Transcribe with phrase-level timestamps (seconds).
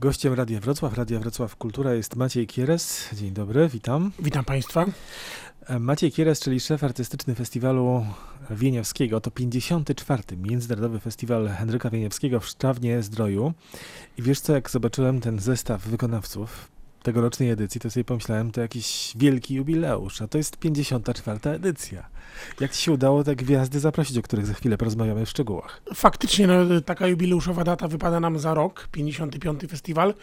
[0.00, 3.08] Gościem Radia Wrocław, Radia Wrocław Kultura jest Maciej Kieres.
[3.12, 4.12] Dzień dobry, witam.
[4.18, 4.86] Witam Państwa.
[5.66, 8.06] E, Maciej Kieres, czyli szef artystyczny festiwalu
[8.50, 9.20] Wieniawskiego.
[9.20, 10.22] To 54.
[10.36, 13.52] Międzynarodowy Festiwal Henryka Wieniawskiego w Szczawnie Zdroju.
[14.18, 16.68] I wiesz co, jak zobaczyłem ten zestaw wykonawców
[17.02, 21.50] tegorocznej edycji, to sobie pomyślałem, to jakiś wielki jubileusz, a to jest 54.
[21.50, 22.08] edycja.
[22.60, 25.82] Jak ci się udało te gwiazdy zaprosić, o których za chwilę porozmawiamy w szczegółach?
[25.94, 29.60] Faktycznie no, taka jubileuszowa data wypada nam za rok, 55.
[29.68, 30.14] festiwal.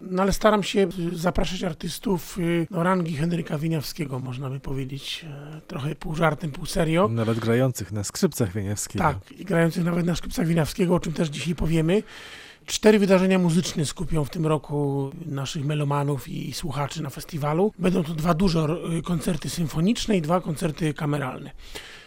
[0.00, 5.60] No ale staram się zapraszać artystów y, no, rangi Henryka Wieniawskiego, można by powiedzieć, e,
[5.60, 7.08] trochę pół żartem, pół serio.
[7.08, 9.04] Nawet grających na skrzypcach Wieniawskiego.
[9.04, 12.02] Tak, i grających nawet na skrzypcach Wieniawskiego, o czym też dzisiaj powiemy.
[12.66, 17.72] Cztery wydarzenia muzyczne skupią w tym roku naszych melomanów i słuchaczy na festiwalu.
[17.78, 18.66] Będą to dwa duże
[19.04, 21.50] koncerty symfoniczne i dwa koncerty kameralne.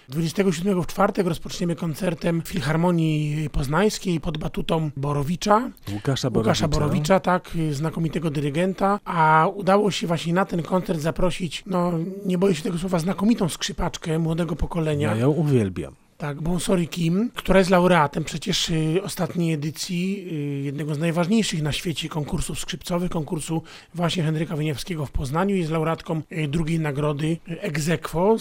[0.10, 5.72] 27 w czwartek rozpoczniemy koncertem Filharmonii Poznańskiej pod batutą Borowicza.
[5.94, 6.50] Łukasza Borowicza.
[6.50, 9.00] Łukasza Borowicza, tak, znakomitego dyrygenta.
[9.06, 11.92] A udało się właśnie na ten koncert zaprosić, no
[12.26, 15.10] nie boję się tego słowa, znakomitą skrzypaczkę młodego pokolenia.
[15.10, 15.96] Ja ją uwielbiam.
[16.20, 21.72] Tak, Bonsori Kim, która jest laureatem przecież y, ostatniej edycji y, jednego z najważniejszych na
[21.72, 23.62] świecie konkursów skrzypcowych, konkursu
[23.94, 25.56] właśnie Henryka Wieniawskiego w Poznaniu.
[25.56, 28.38] Jest laureatką y, drugiej nagrody Egzekwo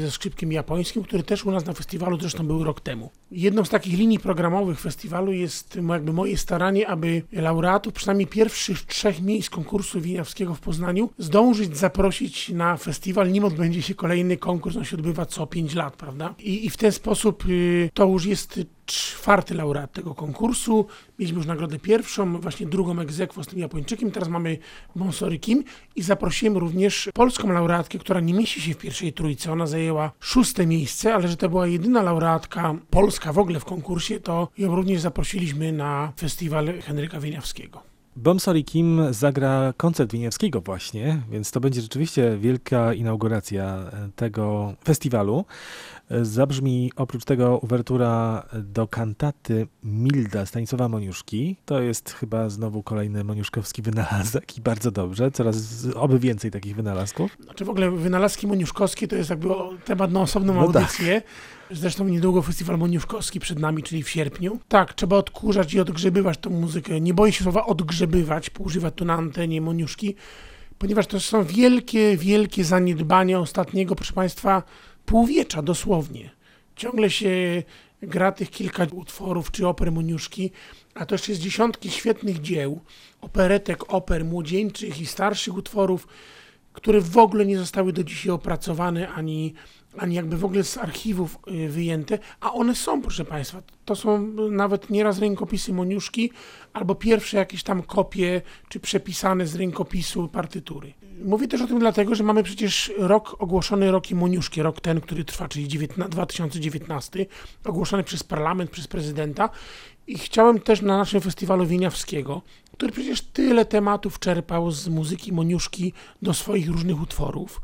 [0.00, 3.10] ze skrzypkiem japońskim, który też u nas na festiwalu zresztą był rok temu.
[3.30, 9.22] Jedną z takich linii programowych festiwalu jest jakby moje staranie, aby laureatów przynajmniej pierwszych trzech
[9.22, 14.76] miejsc konkursu Wieniawskiego w Poznaniu zdążyć zaprosić na festiwal, nim odbędzie się kolejny konkurs.
[14.76, 16.34] On się odbywa co pięć lat, prawda?
[16.38, 20.86] I, i w ten sposób sposób y, to już jest czwarty laureat tego konkursu.
[21.18, 24.58] Mieliśmy już nagrodę pierwszą, właśnie drugą egzekwo z tym Japończykiem, teraz mamy
[24.96, 25.64] Bonsori Kim
[25.96, 29.52] i zaprosiłem również polską laureatkę, która nie mieści się w pierwszej trójce.
[29.52, 34.20] Ona zajęła szóste miejsce, ale że to była jedyna laureatka polska w ogóle w konkursie,
[34.20, 37.95] to ją również zaprosiliśmy na festiwal Henryka Wieniawskiego.
[38.16, 45.44] Bomsori Kim zagra koncert Wieniawskiego właśnie, więc to będzie rzeczywiście wielka inauguracja e, tego festiwalu.
[46.10, 51.56] E, zabrzmi oprócz tego uwertura do kantaty Milda Stanisława Moniuszki.
[51.64, 55.30] To jest chyba znowu kolejny moniuszkowski wynalazek i bardzo dobrze.
[55.30, 57.36] Coraz oby więcej takich wynalazków.
[57.40, 59.48] Znaczy w ogóle wynalazki moniuszkowskie to jest jakby
[59.84, 60.76] temat na osobną no tak.
[60.76, 61.20] audycję.
[61.20, 61.30] Tak.
[61.70, 64.60] Zresztą niedługo festiwal moniuszkowski przed nami, czyli w sierpniu.
[64.68, 67.00] Tak, trzeba odkurzać i odgrzebywać tą muzykę.
[67.00, 70.14] Nie boję się słowa odgrzebywać, używać tu na antenie moniuszki,
[70.78, 74.62] ponieważ to są wielkie, wielkie zaniedbania ostatniego, proszę Państwa,
[75.06, 76.30] półwiecza dosłownie.
[76.76, 77.62] Ciągle się
[78.02, 80.50] gra tych kilka utworów czy oper Moniuszki,
[80.94, 82.80] a to jeszcze jest dziesiątki świetnych dzieł,
[83.20, 86.08] operetek, oper młodzieńczych i starszych utworów,
[86.72, 89.54] które w ogóle nie zostały do dzisiaj opracowane ani
[89.98, 93.62] ani jakby w ogóle z archiwów y, wyjęte, a one są, proszę Państwa.
[93.84, 96.30] To są nawet nieraz rękopisy Moniuszki,
[96.72, 100.92] albo pierwsze jakieś tam kopie, czy przepisane z rękopisu partytury.
[101.24, 105.24] Mówię też o tym dlatego, że mamy przecież rok ogłoszony rokiem Moniuszki, rok ten, który
[105.24, 105.68] trwa, czyli
[106.08, 107.26] 2019,
[107.64, 109.50] ogłoszony przez parlament, przez prezydenta.
[110.06, 115.92] I chciałem też na naszym festiwalu Wieniawskiego, który przecież tyle tematów czerpał z muzyki Moniuszki
[116.22, 117.60] do swoich różnych utworów,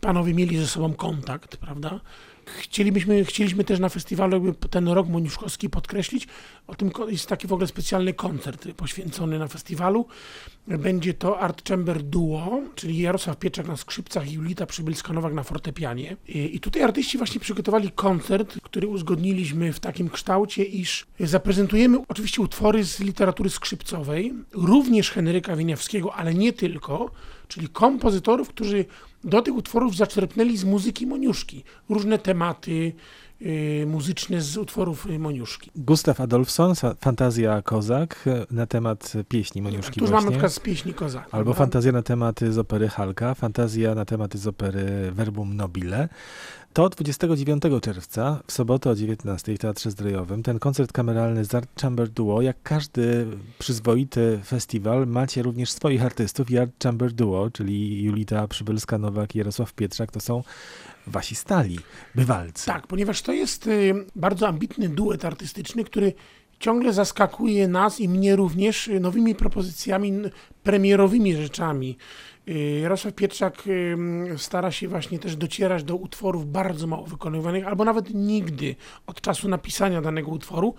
[0.00, 2.00] panowie mieli ze sobą kontakt, prawda?
[2.46, 6.28] Chcielibyśmy, chcieliśmy też na festiwalu ten rok Moniuszkowski podkreślić.
[6.66, 10.06] O tym jest taki w ogóle specjalny koncert poświęcony na festiwalu.
[10.66, 16.16] Będzie to Art Chamber Duo, czyli Jarosław Pieczak na skrzypcach i Julita Przybylska-Nowak na fortepianie.
[16.28, 22.84] I tutaj artyści właśnie przygotowali koncert, który uzgodniliśmy w takim kształcie, iż zaprezentujemy oczywiście utwory
[22.84, 27.10] z literatury skrzypcowej, również Henryka Wieniawskiego, ale nie tylko,
[27.52, 28.84] czyli kompozytorów, którzy
[29.24, 31.64] do tych utworów zaczerpnęli z muzyki Moniuszki.
[31.88, 32.92] Różne tematy
[33.42, 35.70] y, muzyczne z utworów Moniuszki.
[35.76, 41.22] Gustaw Adolfson, Fantazja Kozak na temat pieśni Moniuszki Tu mamy przykład z pieśni Kozak.
[41.24, 41.54] Albo prawda?
[41.54, 46.08] Fantazja na tematy z opery Halka, Fantazja na tematy z opery Verbum Nobile.
[46.72, 51.80] To 29 czerwca, w sobotę o 19 w Teatrze Zdrojowym, ten koncert kameralny z Art
[51.82, 53.26] Chamber Duo, jak każdy
[53.58, 59.72] przyzwoity festiwal, macie również swoich artystów i Art Chamber Duo, czyli Julita Przybylska-Nowak i Jarosław
[59.72, 60.42] Pietrzak, to są
[61.06, 61.78] wasi stali,
[62.14, 62.66] bywalcy.
[62.66, 66.12] Tak, ponieważ to jest y, bardzo ambitny duet artystyczny, który
[66.62, 70.12] ciągle zaskakuje nas i mnie również nowymi propozycjami,
[70.62, 71.96] premierowymi rzeczami.
[72.48, 73.62] Y, Jarosław Pietrzak
[74.36, 78.76] stara się właśnie też docierać do utworów bardzo mało wykonywanych, albo nawet nigdy
[79.06, 80.74] od czasu napisania danego utworu.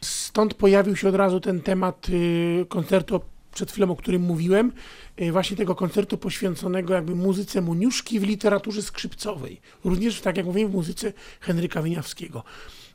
[0.00, 3.20] Stąd pojawił się od razu ten temat y, koncertu
[3.54, 4.72] przed chwilą, o którym mówiłem,
[5.20, 9.60] y, właśnie tego koncertu poświęconego jakby muzyce Muniuszki w literaturze skrzypcowej.
[9.84, 12.44] Również, tak jak mówiłem, w muzyce Henryka Wieniawskiego.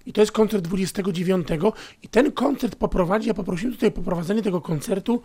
[0.05, 1.47] I to jest koncert 29.
[2.03, 5.21] I ten koncert poprowadzi, ja poprosiłem tutaj o poprowadzenie tego koncertu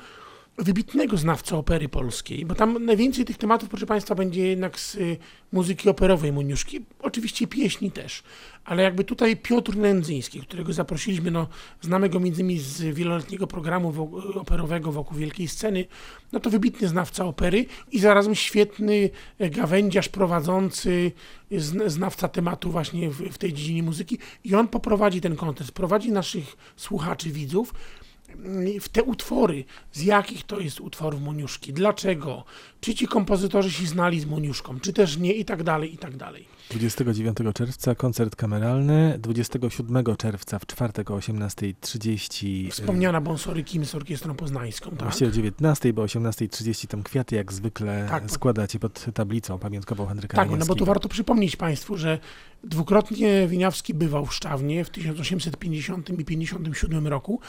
[0.58, 5.16] wybitnego znawcę opery polskiej, bo tam najwięcej tych tematów, proszę Państwa, będzie jednak z y,
[5.52, 8.22] muzyki operowej Moniuszki, oczywiście pieśni też,
[8.64, 11.48] ale jakby tutaj Piotr Nędzyński, którego zaprosiliśmy, no,
[11.80, 15.84] znamy go między innymi z wieloletniego programu wo- operowego wokół Wielkiej Sceny,
[16.32, 21.12] no to wybitny znawca opery i zarazem świetny e, gawędziarz prowadzący,
[21.50, 24.18] zn- znawca tematu właśnie w, w tej dziedzinie muzyki.
[24.44, 27.74] I on poprowadzi ten koncert, prowadzi naszych słuchaczy, widzów,
[28.80, 32.44] w te utwory, z jakich to jest utworów Moniuszki, dlaczego,
[32.80, 35.32] czy ci kompozytorzy się znali z Moniuszką, czy też nie?
[35.32, 36.46] I tak dalej, i tak dalej.
[36.70, 44.34] 29 czerwca koncert kameralny, 27 czerwca w czwartek o 18.30 Wspomniana Bonsory Kim z Orkiestrą
[44.34, 45.02] Poznańską, tak?
[45.02, 48.30] Właściwie o 19, bo o 18.30 tam kwiaty jak zwykle Tak.
[48.30, 52.18] składacie pod tablicą pamiątkową Henryka Tak, no bo tu warto przypomnieć Państwu, że
[52.64, 57.40] dwukrotnie Winiawski bywał w Szczawnie w 1850 i 57 roku.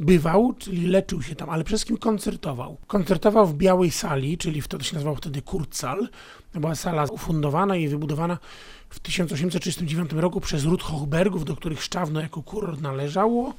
[0.00, 2.76] Bywał, czyli leczył się tam, ale przede wszystkim koncertował.
[2.86, 6.08] Koncertował w Białej Sali, czyli w to się nazywało wtedy Kurzsaal.
[6.52, 8.38] To była sala ufundowana i wybudowana
[8.90, 13.54] w 1839 roku przez Ruth Hochbergów, do których Szczawno jako kurort należało.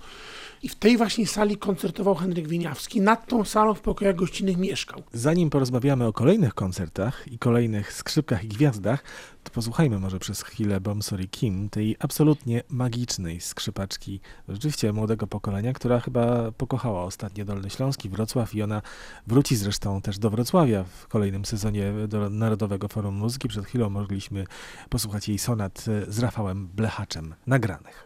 [0.64, 3.02] I w tej właśnie sali koncertował Henryk Winiawski.
[3.02, 5.04] Nad tą salą w pokojach gościnnych mieszkał.
[5.14, 9.04] Zanim porozmawiamy o kolejnych koncertach i kolejnych skrzypkach i gwiazdach,
[9.44, 14.20] to posłuchajmy może przez chwilę Bomsori Kim, tej absolutnie magicznej skrzypaczki,
[14.50, 18.82] rzeczywiście młodego pokolenia, która chyba pokochała ostatnio Dolny Śląski, Wrocław i ona
[19.28, 23.48] wróci zresztą też do Wrocławia w kolejnym sezonie do Narodowego Forum Muzyki.
[23.48, 24.46] Przed chwilą mogliśmy
[24.90, 28.04] posłuchać jej sonat z Rafałem Blechaczem nagranych.